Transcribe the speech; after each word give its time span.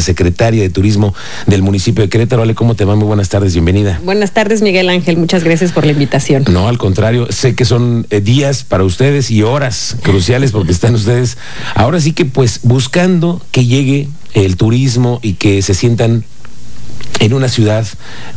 secretaria 0.00 0.62
de 0.62 0.70
Turismo 0.70 1.14
del 1.46 1.62
municipio 1.62 2.02
de 2.02 2.08
Querétaro. 2.08 2.42
Ale, 2.42 2.54
¿cómo 2.54 2.74
te 2.74 2.84
va? 2.84 2.96
Muy 2.96 3.06
buenas 3.06 3.28
tardes, 3.28 3.52
bienvenida. 3.52 4.00
Buenas 4.04 4.32
tardes, 4.32 4.62
Miguel 4.62 4.88
Ángel. 4.88 5.16
Muchas 5.16 5.44
gracias 5.44 5.72
por 5.72 5.84
la 5.86 5.92
invitación. 5.92 6.44
No, 6.50 6.68
al 6.68 6.78
contrario, 6.78 7.26
sé 7.30 7.54
que 7.54 7.64
son 7.64 8.06
eh, 8.10 8.20
días 8.20 8.64
para 8.64 8.84
ustedes 8.84 9.30
y 9.30 9.42
horas 9.42 9.96
cruciales 10.02 10.52
porque 10.52 10.72
están 10.72 10.94
ustedes 10.94 11.38
ahora 11.74 12.00
sí 12.00 12.12
que 12.12 12.24
pues 12.24 12.60
buscando 12.62 13.40
que 13.50 13.66
llegue 13.66 14.08
el 14.34 14.56
turismo 14.56 15.18
y 15.22 15.34
que 15.34 15.62
se 15.62 15.74
sientan 15.74 16.24
en 17.20 17.34
una 17.34 17.48
ciudad 17.48 17.86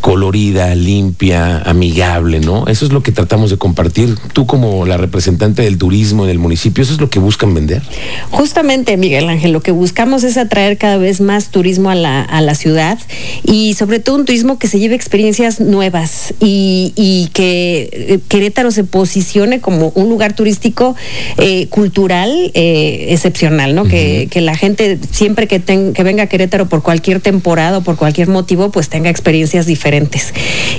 colorida, 0.02 0.76
limpia, 0.76 1.58
amigable, 1.58 2.40
¿no? 2.40 2.68
Eso 2.68 2.86
es 2.86 2.92
lo 2.92 3.02
que 3.02 3.12
tratamos 3.12 3.50
de 3.50 3.58
compartir. 3.58 4.16
Tú 4.34 4.46
como 4.46 4.86
la 4.86 4.98
representante 4.98 5.64
del 5.64 5.78
turismo 5.78 6.26
en 6.26 6.30
el 6.30 6.40
municipio, 6.40 6.84
¿eso 6.84 6.94
es 6.94 7.02
lo 7.02 7.10
que 7.10 7.20
buscan 7.20 7.54
vender? 7.54 7.82
Justamente, 8.30 8.98
Miguel 8.98 9.30
Ángel, 9.30 9.52
lo 9.52 9.62
que 9.62 9.72
buscamos 9.72 10.24
es 10.24 10.38
atraer 10.38 10.78
cada 10.78 10.98
vez 10.98 11.22
más 11.22 11.50
turismo 11.50 11.90
a 11.90 11.96
la, 11.96 12.22
a 12.22 12.42
la 12.42 12.56
ciudad 12.56 13.00
y 13.44 13.74
sobre 13.74 14.00
todo 14.00 14.18
un 14.18 14.26
turismo 14.26 14.60
que 14.60 14.68
se 14.68 14.80
lleve 14.80 14.96
experiencias 14.96 15.60
nuevas 15.60 16.34
y, 16.40 16.94
y 16.96 17.30
que 17.34 17.90
eh, 17.92 18.20
Querétaro 18.28 18.72
se 18.72 18.84
posicione 18.84 19.62
como 19.62 19.94
un 19.96 20.10
lugar 20.10 20.36
turístico 20.36 20.96
eh, 21.38 21.68
cultural 21.68 22.52
eh, 22.54 23.08
excepcional, 23.10 23.76
¿no? 23.76 23.86
que, 23.86 24.28
que, 24.30 24.42
la 24.42 24.56
gente 24.56 25.00
siempre 25.12 25.48
que, 25.48 25.60
ten, 25.60 25.94
que 25.94 26.04
venga 26.04 26.24
a 26.24 26.28
Querétaro 26.28 26.68
por 26.68 26.84
cualquier 26.84 27.22
temporada 27.22 27.78
o 27.78 27.82
por 27.82 27.96
cualquier 27.96 28.28
motivo, 28.28 28.72
pues 28.74 28.90
tenga 28.90 29.10
experiencias 29.10 29.66
diferentes. 29.66 30.34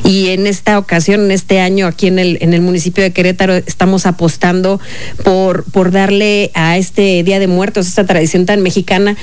Y 0.05 0.29
en 0.29 0.47
esta 0.47 0.79
ocasión, 0.79 1.21
en 1.21 1.30
este 1.30 1.61
año, 1.61 1.87
aquí 1.87 2.09
en 2.09 2.19
el, 2.19 2.39
en 2.41 2.52
el 2.52 2.61
municipio 2.61 3.02
de 3.02 3.12
Querétaro, 3.12 3.55
estamos 3.55 4.05
apostando 4.05 4.80
por, 5.23 5.65
por 5.65 5.93
darle 5.93 6.51
a 6.55 6.77
este 6.77 7.23
Día 7.23 7.38
de 7.38 7.47
Muertos, 7.47 7.87
esta 7.87 8.05
tradición 8.05 8.45
tan 8.45 8.61
mexicana, 8.62 9.16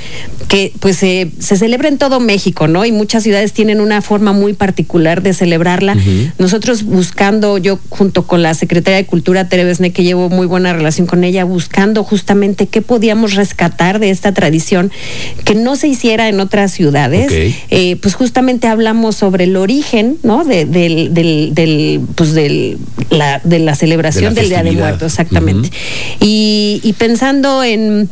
que 0.48 0.72
pues 0.80 0.98
se 0.98 1.30
celebra 1.40 1.90
en 1.90 1.98
todo 1.98 2.20
México, 2.20 2.68
¿no? 2.68 2.86
Y 2.86 2.92
muchas 2.92 3.24
ciudades 3.24 3.54
tienen 3.54 3.82
una 3.82 4.02
forma 4.02 4.32
muy 4.32 4.54
particular 4.54 5.22
de 5.22 5.34
celebrarla. 5.34 5.94
Uh 5.94 5.98
-huh. 5.98 6.32
Nosotros 6.40 6.84
buscando, 6.84 7.58
yo 7.58 7.80
junto 7.90 8.26
con 8.26 8.42
la 8.42 8.54
Secretaria 8.54 8.98
de 8.98 9.06
Cultura, 9.06 9.50
Tere 9.50 9.66
Besne, 9.66 9.92
que 9.92 10.04
llevo 10.04 10.30
muy 10.30 10.48
buena 10.48 10.74
relación 10.74 11.08
con 11.08 11.24
ella, 11.24 11.44
buscando 11.44 12.04
justamente 12.04 12.68
qué 12.68 12.82
podíamos 12.82 13.36
rescatar 13.36 14.00
de 14.00 14.10
esta 14.10 14.34
tradición 14.34 14.92
que 15.44 15.56
no 15.56 15.76
se 15.76 15.88
hiciera 15.88 16.30
en 16.30 16.40
otras 16.40 16.72
ciudades, 16.72 17.28
okay. 17.28 17.56
eh, 17.70 17.96
pues 17.98 18.16
justamente 18.16 18.61
hablamos 18.68 19.16
sobre 19.16 19.46
el 19.46 19.56
origen, 19.56 20.18
¿no? 20.24 20.44
De, 20.44 20.66
del, 20.66 21.14
del, 21.14 21.54
del, 21.54 22.02
pues 22.16 22.34
del, 22.34 22.78
la, 23.10 23.40
de 23.44 23.60
la 23.60 23.76
celebración 23.76 24.34
de 24.34 24.42
la 24.42 24.42
del 24.42 24.50
Día 24.50 24.64
de 24.64 24.72
Muertos, 24.72 25.12
exactamente. 25.14 25.70
Uh 25.70 25.72
-huh. 25.72 26.18
y, 26.28 26.82
y 26.84 26.94
pensando 26.94 27.64
en 27.64 28.10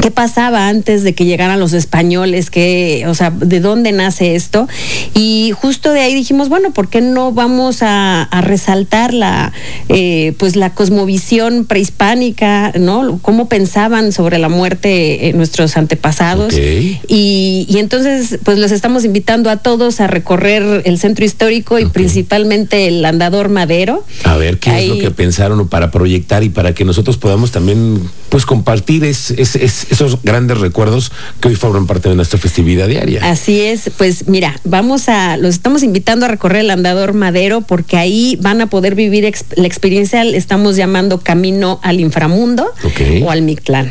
qué 0.00 0.10
pasaba 0.10 0.68
antes 0.68 1.02
de 1.02 1.14
que 1.14 1.24
llegaran 1.24 1.58
los 1.60 1.72
españoles, 1.72 2.50
que, 2.50 3.04
o 3.08 3.14
sea, 3.14 3.30
de 3.30 3.60
dónde 3.60 3.92
nace 3.92 4.36
esto. 4.36 4.68
Y 5.14 5.52
justo 5.54 5.92
de 5.92 6.00
ahí 6.00 6.14
dijimos, 6.14 6.48
bueno, 6.48 6.72
¿por 6.72 6.88
qué 6.88 7.00
no 7.00 7.32
vamos 7.32 7.82
a, 7.82 8.22
a 8.22 8.40
resaltar 8.40 9.12
la, 9.12 9.52
eh, 9.88 10.34
pues 10.38 10.56
la 10.56 10.70
cosmovisión 10.74 11.64
prehispánica, 11.64 12.72
¿no? 12.78 13.18
Cómo 13.22 13.48
pensaban 13.48 14.12
sobre 14.12 14.38
la 14.38 14.48
muerte 14.48 15.28
eh, 15.28 15.32
nuestros 15.32 15.76
antepasados. 15.76 16.54
Okay. 16.54 17.00
Y, 17.08 17.66
y, 17.68 17.78
entonces, 17.78 18.38
pues 18.44 18.58
los 18.58 18.70
estamos 18.70 19.04
invitando 19.04 19.50
a 19.50 19.56
todos 19.56 20.00
a 20.00 20.06
recorrer 20.06 20.82
el 20.84 20.98
centro 20.98 21.24
histórico 21.24 21.78
y 21.78 21.82
okay. 21.82 21.92
principalmente 21.92 22.86
el 22.86 23.04
andador 23.04 23.48
madero. 23.48 24.04
A 24.24 24.36
ver, 24.36 24.58
¿qué 24.58 24.70
ahí... 24.70 24.84
es 24.84 24.96
lo 24.96 24.98
que 24.98 25.10
pensaron 25.10 25.68
para 25.68 25.90
proyectar 25.90 26.44
y 26.44 26.50
para 26.50 26.74
que 26.74 26.84
nosotros 26.84 27.16
podamos 27.16 27.50
también, 27.50 28.00
pues, 28.28 28.46
compartir 28.46 29.04
es, 29.04 29.30
es, 29.32 29.56
es 29.56 29.87
esos 29.90 30.22
grandes 30.22 30.58
recuerdos 30.58 31.12
que 31.40 31.48
hoy 31.48 31.54
forman 31.54 31.86
parte 31.86 32.08
de 32.08 32.14
nuestra 32.14 32.38
festividad 32.38 32.88
diaria. 32.88 33.20
Así 33.28 33.60
es, 33.60 33.90
pues 33.96 34.28
mira, 34.28 34.58
vamos 34.64 35.08
a, 35.08 35.36
los 35.36 35.54
estamos 35.54 35.82
invitando 35.82 36.26
a 36.26 36.28
recorrer 36.28 36.62
el 36.62 36.70
andador 36.70 37.14
madero 37.14 37.62
porque 37.62 37.96
ahí 37.96 38.38
van 38.40 38.60
a 38.60 38.68
poder 38.68 38.94
vivir 38.94 39.24
ex, 39.24 39.44
la 39.56 39.66
experiencia, 39.66 40.24
le 40.24 40.36
estamos 40.36 40.76
llamando 40.76 41.20
camino 41.20 41.80
al 41.82 42.00
inframundo 42.00 42.72
okay. 42.84 43.22
o 43.22 43.30
al 43.30 43.42
Mictlán. 43.42 43.90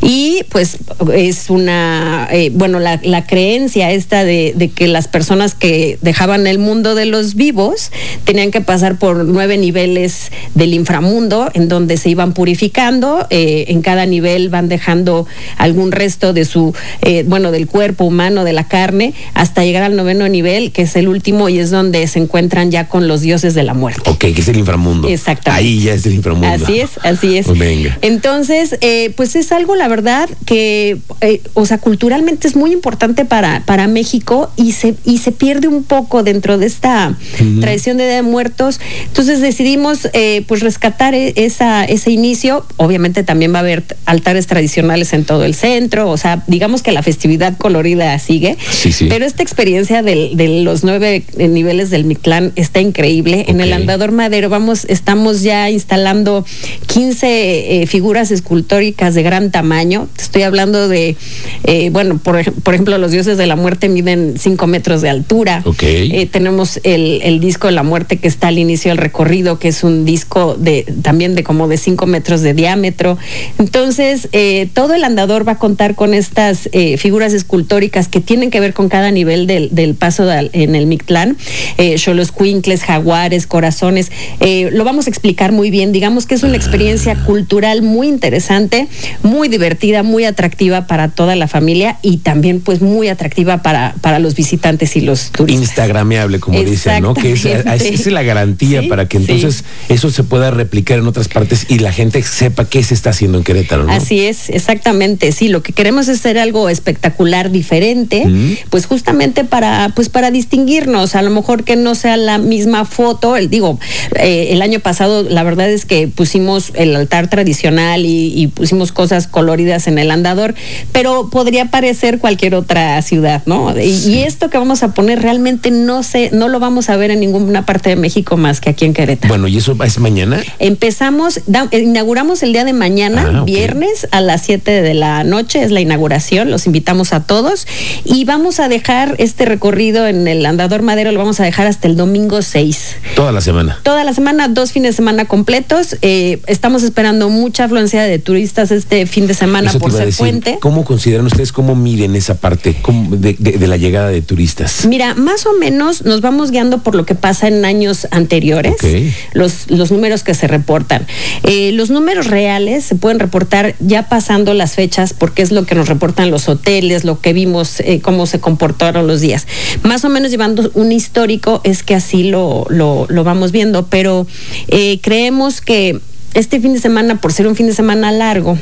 Y 0.00 0.44
pues 0.50 0.78
es 1.12 1.50
una, 1.50 2.28
eh, 2.30 2.50
bueno, 2.52 2.80
la, 2.80 3.00
la, 3.02 3.26
creencia 3.26 3.92
esta 3.92 4.24
de, 4.24 4.52
de, 4.56 4.68
que 4.68 4.88
las 4.88 5.08
personas 5.08 5.54
que 5.54 5.98
dejaban 6.02 6.46
el 6.46 6.58
mundo 6.58 6.94
de 6.94 7.06
los 7.06 7.34
vivos 7.34 7.90
tenían 8.24 8.50
que 8.50 8.60
pasar 8.60 8.98
por 8.98 9.24
nueve 9.24 9.58
niveles 9.58 10.30
del 10.54 10.74
inframundo 10.74 11.50
en 11.54 11.68
donde 11.68 11.96
se 11.96 12.10
iban 12.10 12.32
purificando, 12.32 13.26
eh, 13.30 13.66
en 13.68 13.82
cada 13.82 14.06
nivel 14.06 14.48
van 14.48 14.68
dejando 14.68 15.26
algún 15.56 15.92
resto 15.92 16.32
de 16.32 16.44
su, 16.44 16.74
eh, 17.02 17.24
bueno, 17.26 17.50
del 17.50 17.66
cuerpo 17.66 18.04
humano, 18.04 18.44
de 18.44 18.52
la 18.52 18.64
carne, 18.68 19.14
hasta 19.34 19.64
llegar 19.64 19.82
al 19.82 19.96
noveno 19.96 20.28
nivel, 20.28 20.72
que 20.72 20.82
es 20.82 20.96
el 20.96 21.08
último 21.08 21.48
y 21.48 21.58
es 21.58 21.70
donde 21.70 22.06
se 22.06 22.18
encuentran 22.18 22.70
ya 22.70 22.88
con 22.88 23.08
los 23.08 23.20
dioses 23.20 23.54
de 23.54 23.62
la 23.62 23.74
muerte. 23.74 24.08
Ok, 24.10 24.18
que 24.18 24.40
es 24.40 24.48
el 24.48 24.58
inframundo. 24.58 25.08
Exactamente. 25.08 25.66
Ahí 25.66 25.82
ya 25.82 25.94
es 25.94 26.06
el 26.06 26.14
inframundo. 26.14 26.48
Así 26.48 26.80
es, 26.80 26.90
así 27.02 27.36
es. 27.36 27.46
Pues 27.46 27.58
venga. 27.58 27.98
Entonces, 28.02 28.76
eh, 28.80 29.12
pues 29.16 29.36
es 29.36 29.52
algo, 29.52 29.74
la 29.74 29.88
verdad, 29.88 30.28
que, 30.44 30.98
eh, 31.20 31.40
o 31.54 31.66
sea, 31.66 31.78
culturalmente 31.78 32.48
es 32.48 32.56
muy 32.56 32.72
importante 32.72 33.24
para, 33.24 33.62
para 33.66 33.86
México 33.88 34.50
y 34.56 34.72
se, 34.72 34.94
y 35.04 35.18
se 35.18 35.32
pierde 35.32 35.68
un 35.68 35.84
poco 35.84 36.22
dentro 36.22 36.58
de 36.58 36.66
esta 36.66 37.08
uh 37.08 37.42
-huh. 37.42 37.60
tradición 37.60 37.96
de 37.96 38.04
Día 38.04 38.16
de 38.16 38.22
Muertos. 38.22 38.80
Entonces 39.06 39.40
decidimos, 39.40 40.08
eh, 40.12 40.44
pues, 40.46 40.62
rescatar 40.62 41.14
esa, 41.14 41.84
ese 41.84 42.10
inicio. 42.10 42.64
Obviamente 42.76 43.22
también 43.22 43.52
va 43.52 43.58
a 43.58 43.60
haber 43.60 43.82
altares 44.06 44.46
tradicionales 44.46 45.12
en 45.12 45.21
todo 45.24 45.44
el 45.44 45.54
centro, 45.54 46.10
o 46.10 46.16
sea, 46.16 46.42
digamos 46.46 46.82
que 46.82 46.92
la 46.92 47.02
festividad 47.02 47.56
colorida 47.56 48.18
sigue, 48.18 48.56
sí, 48.70 48.92
sí. 48.92 49.06
pero 49.08 49.24
esta 49.24 49.42
experiencia 49.42 50.02
de, 50.02 50.32
de, 50.34 50.62
los 50.62 50.84
nueve 50.84 51.24
niveles 51.36 51.90
del 51.90 52.04
Mictlán 52.04 52.52
está 52.56 52.80
increíble. 52.80 53.40
Okay. 53.42 53.54
En 53.54 53.60
el 53.60 53.72
andador 53.72 54.12
madero 54.12 54.48
vamos, 54.48 54.84
estamos 54.86 55.42
ya 55.42 55.70
instalando 55.70 56.44
15 56.86 57.82
eh, 57.82 57.86
figuras 57.86 58.30
escultóricas 58.30 59.14
de 59.14 59.22
gran 59.22 59.50
tamaño. 59.50 60.08
Estoy 60.18 60.42
hablando 60.42 60.88
de, 60.88 61.16
eh, 61.64 61.90
bueno, 61.90 62.18
por, 62.18 62.52
por, 62.62 62.74
ejemplo, 62.74 62.98
los 62.98 63.10
dioses 63.10 63.38
de 63.38 63.46
la 63.46 63.56
muerte 63.56 63.88
miden 63.88 64.34
5 64.38 64.66
metros 64.66 65.02
de 65.02 65.10
altura. 65.10 65.62
Okay. 65.64 66.10
Eh, 66.12 66.26
tenemos 66.26 66.80
el, 66.82 67.20
el, 67.22 67.40
disco 67.40 67.66
de 67.66 67.72
la 67.72 67.82
muerte 67.82 68.18
que 68.18 68.28
está 68.28 68.48
al 68.48 68.58
inicio 68.58 68.90
del 68.90 68.98
recorrido, 68.98 69.58
que 69.58 69.68
es 69.68 69.84
un 69.84 70.04
disco 70.04 70.54
de 70.58 70.84
también 71.02 71.34
de 71.34 71.42
como 71.42 71.68
de 71.68 71.76
5 71.76 72.06
metros 72.06 72.40
de 72.42 72.54
diámetro. 72.54 73.18
Entonces, 73.58 74.28
eh, 74.32 74.68
todo 74.72 74.94
el 74.94 75.01
andador 75.04 75.46
va 75.46 75.52
a 75.52 75.58
contar 75.58 75.94
con 75.94 76.14
estas 76.14 76.68
eh, 76.72 76.96
figuras 76.96 77.32
escultóricas 77.32 78.08
que 78.08 78.20
tienen 78.20 78.50
que 78.50 78.60
ver 78.60 78.74
con 78.74 78.88
cada 78.88 79.10
nivel 79.10 79.46
del, 79.46 79.74
del 79.74 79.94
paso 79.94 80.24
de, 80.24 80.50
en 80.52 80.74
el 80.74 80.86
Mictlán, 80.86 81.36
eh, 81.78 81.98
Xoloscuincles, 81.98 82.82
jaguares, 82.82 83.46
corazones, 83.46 84.10
eh, 84.40 84.70
lo 84.72 84.84
vamos 84.84 85.06
a 85.06 85.10
explicar 85.10 85.52
muy 85.52 85.70
bien, 85.70 85.92
digamos 85.92 86.26
que 86.26 86.34
es 86.34 86.42
una 86.42 86.56
experiencia 86.56 87.14
cultural 87.24 87.82
muy 87.82 88.08
interesante, 88.08 88.88
muy 89.22 89.48
divertida, 89.48 90.02
muy 90.02 90.24
atractiva 90.24 90.86
para 90.86 91.08
toda 91.08 91.36
la 91.36 91.48
familia 91.48 91.98
y 92.02 92.18
también 92.18 92.60
pues 92.60 92.80
muy 92.80 93.08
atractiva 93.08 93.62
para, 93.62 93.94
para 94.00 94.18
los 94.18 94.34
visitantes 94.34 94.96
y 94.96 95.00
los 95.00 95.30
turistas. 95.30 95.68
Instagrameable, 95.68 96.40
como 96.40 96.60
dicen, 96.62 97.02
¿no? 97.02 97.14
Que 97.14 97.32
es, 97.32 97.44
es 97.44 98.06
la 98.06 98.22
garantía 98.22 98.82
¿Sí? 98.82 98.88
para 98.88 99.06
que 99.06 99.16
entonces 99.16 99.56
sí. 99.56 99.94
eso 99.94 100.10
se 100.10 100.24
pueda 100.24 100.50
replicar 100.50 100.98
en 100.98 101.06
otras 101.06 101.28
partes 101.28 101.66
y 101.68 101.78
la 101.78 101.92
gente 101.92 102.22
sepa 102.22 102.64
qué 102.64 102.82
se 102.82 102.94
está 102.94 103.10
haciendo 103.10 103.38
en 103.38 103.44
Querétaro, 103.44 103.84
¿no? 103.84 103.92
Así 103.92 104.20
es, 104.20 104.50
exactamente, 104.50 104.91
sí, 105.32 105.48
lo 105.48 105.62
que 105.62 105.72
queremos 105.72 106.08
es 106.08 106.20
hacer 106.20 106.38
algo 106.38 106.68
espectacular, 106.68 107.50
diferente, 107.50 108.24
mm. 108.26 108.56
pues 108.70 108.86
justamente 108.86 109.44
para, 109.44 109.90
pues 109.94 110.08
para 110.08 110.30
distinguirnos, 110.30 111.14
a 111.14 111.22
lo 111.22 111.30
mejor 111.30 111.64
que 111.64 111.76
no 111.76 111.94
sea 111.94 112.16
la 112.16 112.38
misma 112.38 112.84
foto, 112.84 113.36
el, 113.36 113.50
digo, 113.50 113.78
eh, 114.16 114.48
el 114.50 114.62
año 114.62 114.80
pasado 114.80 115.22
la 115.22 115.42
verdad 115.42 115.70
es 115.70 115.84
que 115.84 116.08
pusimos 116.08 116.72
el 116.74 116.94
altar 116.94 117.28
tradicional 117.28 118.04
y, 118.06 118.32
y, 118.34 118.46
pusimos 118.48 118.92
cosas 118.92 119.26
coloridas 119.26 119.86
en 119.86 119.98
el 119.98 120.10
andador, 120.10 120.54
pero 120.92 121.30
podría 121.30 121.66
parecer 121.66 122.18
cualquier 122.18 122.54
otra 122.54 123.00
ciudad, 123.02 123.42
¿no? 123.46 123.74
Y, 123.78 124.22
esto 124.22 124.50
que 124.50 124.58
vamos 124.58 124.82
a 124.82 124.94
poner 124.94 125.20
realmente 125.20 125.70
no 125.70 126.02
sé, 126.02 126.30
no 126.32 126.48
lo 126.48 126.60
vamos 126.60 126.88
a 126.88 126.96
ver 126.96 127.10
en 127.10 127.20
ninguna 127.20 127.66
parte 127.66 127.90
de 127.90 127.96
México 127.96 128.36
más 128.36 128.60
que 128.60 128.70
aquí 128.70 128.84
en 128.84 128.94
Querétaro. 128.94 129.32
Bueno, 129.32 129.48
¿y 129.48 129.56
eso 129.56 129.76
es 129.84 129.98
mañana? 129.98 130.40
Empezamos, 130.58 131.40
da, 131.46 131.68
inauguramos 131.72 132.42
el 132.42 132.52
día 132.52 132.64
de 132.64 132.72
mañana, 132.72 133.24
ah, 133.26 133.42
okay. 133.42 133.54
viernes 133.54 134.06
a 134.10 134.20
las 134.20 134.42
7 134.42 134.70
de 134.70 134.81
la 134.94 135.24
noche, 135.24 135.62
es 135.62 135.70
la 135.70 135.80
inauguración, 135.80 136.50
los 136.50 136.66
invitamos 136.66 137.12
a 137.12 137.24
todos 137.24 137.66
y 138.04 138.24
vamos 138.24 138.60
a 138.60 138.68
dejar 138.68 139.16
este 139.18 139.44
recorrido 139.44 140.06
en 140.06 140.28
el 140.28 140.44
Andador 140.44 140.82
Madero, 140.82 141.12
lo 141.12 141.18
vamos 141.18 141.40
a 141.40 141.44
dejar 141.44 141.66
hasta 141.66 141.88
el 141.88 141.96
domingo 141.96 142.42
6. 142.42 142.96
Toda 143.14 143.32
la 143.32 143.40
semana. 143.40 143.78
Toda 143.82 144.04
la 144.04 144.12
semana, 144.12 144.48
dos 144.48 144.72
fines 144.72 144.92
de 144.92 144.96
semana 144.96 145.24
completos. 145.24 145.96
Eh, 146.02 146.40
estamos 146.46 146.82
esperando 146.82 147.28
mucha 147.28 147.64
afluencia 147.64 148.02
de 148.02 148.18
turistas 148.18 148.70
este 148.70 149.06
fin 149.06 149.26
de 149.26 149.34
semana 149.34 149.70
Eso 149.70 149.78
por 149.78 149.92
ser 149.92 150.12
puente. 150.14 150.58
¿Cómo 150.60 150.84
consideran 150.84 151.26
ustedes, 151.26 151.52
cómo 151.52 151.74
miden 151.74 152.16
esa 152.16 152.34
parte 152.34 152.76
de, 153.10 153.36
de, 153.38 153.52
de, 153.58 153.66
la 153.66 153.76
llegada 153.76 154.08
de 154.08 154.22
turistas? 154.22 154.86
Mira, 154.86 155.14
más 155.14 155.46
o 155.46 155.52
menos 155.54 156.04
nos 156.04 156.20
vamos 156.20 156.50
guiando 156.50 156.82
por 156.82 156.94
lo 156.94 157.06
que 157.06 157.14
pasa 157.14 157.48
en 157.48 157.64
años 157.64 158.08
anteriores, 158.10 158.74
okay. 158.74 159.14
los, 159.32 159.70
los 159.70 159.90
números 159.90 160.22
que 160.22 160.34
se 160.34 160.46
reportan. 160.46 161.06
Eh, 161.42 161.72
los 161.72 161.90
números 161.90 162.26
reales 162.26 162.84
se 162.84 162.94
pueden 162.94 163.18
reportar 163.18 163.74
ya 163.80 164.08
pasando 164.08 164.54
las 164.54 164.71
fechas 164.74 165.12
porque 165.12 165.42
es 165.42 165.52
lo 165.52 165.64
que 165.64 165.74
nos 165.74 165.88
reportan 165.88 166.30
los 166.30 166.48
hoteles, 166.48 167.04
lo 167.04 167.20
que 167.20 167.32
vimos, 167.32 167.80
eh, 167.80 168.00
cómo 168.02 168.26
se 168.26 168.40
comportaron 168.40 169.06
los 169.06 169.20
días. 169.20 169.46
Más 169.82 170.04
o 170.04 170.08
menos 170.08 170.30
llevando 170.30 170.70
un 170.74 170.92
histórico 170.92 171.60
es 171.64 171.82
que 171.82 171.94
así 171.94 172.24
lo, 172.24 172.66
lo, 172.68 173.06
vamos 173.24 173.52
viendo, 173.52 173.86
pero 173.86 174.26
eh, 174.68 174.98
creemos 175.00 175.60
que 175.60 176.00
este 176.34 176.60
fin 176.60 176.72
de 176.72 176.80
semana, 176.80 177.20
por 177.20 177.32
ser 177.32 177.46
un 177.46 177.56
fin 177.56 177.66
de 177.66 177.74
semana 177.74 178.10
largo, 178.10 178.58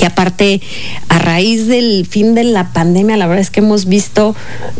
y 0.00 0.04
aparte, 0.04 0.62
a 1.08 1.18
raíz 1.18 1.66
del 1.66 2.06
fin 2.08 2.34
de 2.34 2.44
la 2.44 2.72
pandemia, 2.72 3.16
la 3.18 3.26
verdad 3.26 3.42
es 3.42 3.50
que 3.50 3.60
hemos 3.60 3.84
visto, 3.84 4.34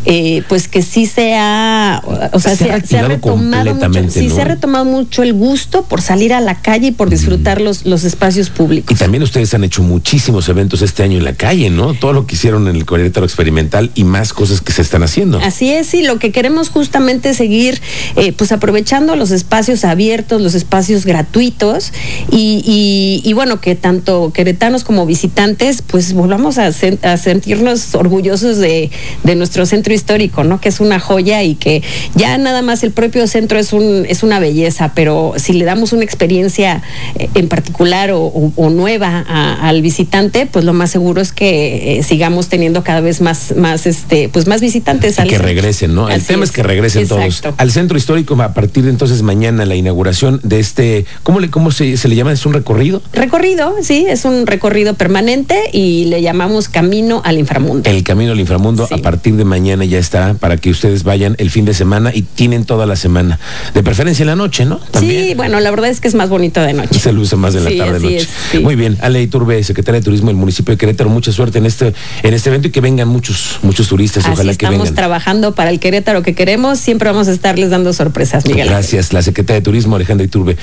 eh, 0.06 0.42
pues 0.48 0.66
que 0.66 0.80
sí 0.82 1.04
se 1.04 1.34
ha, 1.36 2.02
o 2.32 2.40
sea, 2.40 2.56
se, 2.56 2.70
ha 2.70 3.02
retomado 3.02 3.74
mucho, 3.74 4.10
sí 4.10 4.30
se 4.30 4.40
ha 4.40 4.44
retomado 4.44 4.86
mucho 4.86 5.22
el 5.22 5.34
gusto 5.34 5.82
por 5.82 6.00
salir 6.00 6.32
a 6.32 6.40
la 6.40 6.62
calle 6.62 6.88
y 6.88 6.92
por 6.92 7.10
disfrutar 7.10 7.60
los, 7.60 7.84
los 7.84 8.04
espacios 8.04 8.48
públicos. 8.48 8.96
Y 8.96 8.98
también 8.98 9.22
ustedes 9.22 9.52
han 9.52 9.64
hecho 9.64 9.82
muchísimos 9.82 10.48
eventos 10.48 10.80
este 10.80 11.02
año 11.02 11.18
en 11.18 11.24
la 11.24 11.34
calle, 11.34 11.68
¿no? 11.68 11.92
Todo 11.92 12.14
lo 12.14 12.26
que 12.26 12.34
hicieron 12.34 12.66
en 12.68 12.76
el 12.76 12.86
Querétaro 12.86 13.26
Experimental 13.26 13.90
y 13.94 14.04
más 14.04 14.32
cosas 14.32 14.62
que 14.62 14.72
se 14.72 14.80
están 14.80 15.02
haciendo. 15.02 15.38
Así 15.40 15.70
es, 15.70 15.92
y 15.92 16.02
lo 16.02 16.18
que 16.18 16.32
queremos 16.32 16.70
justamente 16.70 17.30
es 17.30 17.36
seguir, 17.36 17.80
eh, 18.16 18.32
pues 18.32 18.52
aprovechando 18.52 19.16
los 19.16 19.32
espacios 19.32 19.84
abiertos, 19.84 20.40
los 20.40 20.54
espacios 20.54 21.04
gratuitos 21.04 21.92
y, 22.30 22.62
y, 22.64 23.28
y 23.28 23.32
bueno, 23.34 23.60
que 23.60 23.74
tanto 23.74 24.32
queretanos 24.32 24.84
como 24.84 25.09
visitantes, 25.10 25.82
pues 25.82 26.12
volvamos 26.12 26.56
a, 26.58 26.70
sentirnos 26.70 27.96
orgullosos 27.96 28.58
de, 28.58 28.90
nuestro 29.36 29.66
centro 29.66 29.92
histórico, 29.92 30.44
¿no? 30.44 30.60
Que 30.60 30.68
es 30.68 30.78
una 30.78 31.00
joya 31.00 31.42
y 31.42 31.56
que 31.56 31.82
ya 32.14 32.38
nada 32.38 32.62
más 32.62 32.84
el 32.84 32.92
propio 32.92 33.26
centro 33.26 33.58
es, 33.58 33.72
un, 33.72 34.06
es 34.08 34.22
una 34.22 34.38
belleza, 34.38 34.92
pero 34.94 35.34
si 35.36 35.52
le 35.52 35.64
damos 35.64 35.92
una 35.92 36.04
experiencia 36.04 36.82
eh, 37.16 37.28
en 37.34 37.48
particular 37.48 38.10
o, 38.12 38.52
nueva 38.70 39.24
al 39.60 39.82
visitante, 39.82 40.46
pues 40.46 40.64
lo 40.64 40.72
más 40.72 40.90
seguro 40.90 41.20
es 41.20 41.32
que 41.32 41.98
eh, 41.98 42.02
sigamos 42.04 42.48
teniendo 42.48 42.84
cada 42.84 43.00
vez 43.00 43.20
más, 43.20 43.56
más, 43.56 43.86
este, 43.86 44.28
pues 44.28 44.46
más 44.46 44.60
visitantes. 44.60 45.16
que 45.16 45.38
regresen, 45.38 45.94
¿no? 45.94 46.08
El 46.08 46.22
tema 46.22 46.44
es, 46.44 46.52
que 46.52 46.62
regresen 46.62 47.08
todos 47.08 47.42
al 47.56 47.70
centro 47.72 47.98
histórico 47.98 48.40
a 48.40 48.54
partir 48.54 48.84
de 48.84 48.90
entonces 48.90 49.22
mañana 49.22 49.66
la 49.66 49.74
inauguración 49.74 50.40
de 50.44 50.60
este, 50.60 51.04
¿cómo 51.24 51.40
le, 51.40 51.50
cómo 51.50 51.72
se, 51.72 51.96
se 51.96 52.06
le 52.06 52.14
llama? 52.14 52.32
¿Es 52.32 52.46
un 52.46 52.52
recorrido? 52.52 53.02
Recorrido, 53.12 53.74
sí, 53.82 54.06
es 54.08 54.24
un 54.24 54.46
recorrido 54.46 54.94
permanente 55.00 55.58
y 55.72 56.04
le 56.04 56.20
llamamos 56.20 56.68
Camino 56.68 57.22
al 57.24 57.38
Inframundo. 57.38 57.88
El 57.88 58.02
Camino 58.02 58.32
al 58.32 58.38
Inframundo 58.38 58.86
a 58.90 58.98
partir 58.98 59.34
de 59.36 59.46
mañana 59.46 59.86
ya 59.86 59.96
está 59.96 60.34
para 60.34 60.58
que 60.58 60.68
ustedes 60.68 61.04
vayan 61.04 61.36
el 61.38 61.48
fin 61.48 61.64
de 61.64 61.72
semana 61.72 62.12
y 62.14 62.20
tienen 62.20 62.66
toda 62.66 62.84
la 62.84 62.96
semana. 62.96 63.40
De 63.72 63.82
preferencia 63.82 64.24
en 64.24 64.26
la 64.26 64.36
noche, 64.36 64.66
¿no? 64.66 64.78
Sí, 64.98 65.32
bueno, 65.34 65.58
la 65.60 65.70
verdad 65.70 65.88
es 65.88 66.02
que 66.02 66.08
es 66.08 66.14
más 66.14 66.28
bonito 66.28 66.60
de 66.60 66.74
noche. 66.74 67.00
Se 67.00 67.14
luce 67.14 67.36
más 67.36 67.54
de 67.54 67.60
la 67.60 67.82
tarde 67.82 67.98
noche. 67.98 68.28
Muy 68.60 68.76
bien, 68.76 68.98
Ale 69.00 69.22
Iturbe, 69.22 69.64
secretaria 69.64 70.00
de 70.00 70.04
Turismo 70.04 70.26
del 70.26 70.36
municipio 70.36 70.74
de 70.74 70.76
Querétaro, 70.76 71.08
mucha 71.08 71.32
suerte 71.32 71.56
en 71.56 71.64
este 71.64 71.94
en 72.22 72.34
este 72.34 72.50
evento 72.50 72.68
y 72.68 72.70
que 72.70 72.82
vengan 72.82 73.08
muchos 73.08 73.58
muchos 73.62 73.88
turistas, 73.88 74.26
ojalá 74.26 74.54
que 74.54 74.66
vengan. 74.66 74.82
Estamos 74.82 74.94
trabajando 74.94 75.54
para 75.54 75.70
el 75.70 75.80
Querétaro 75.80 76.22
que 76.22 76.34
queremos, 76.34 76.78
siempre 76.78 77.10
vamos 77.10 77.26
a 77.28 77.32
estarles 77.32 77.70
dando 77.70 77.94
sorpresas, 77.94 78.44
Miguel. 78.44 78.68
Gracias, 78.68 79.14
la 79.14 79.22
secretaria 79.22 79.60
de 79.60 79.64
Turismo 79.64 79.96
Alejandra 79.96 80.26
Iturbe. 80.26 80.58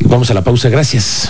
Vamos 0.00 0.30
a 0.30 0.34
la 0.34 0.42
pausa, 0.42 0.70
gracias. 0.70 1.20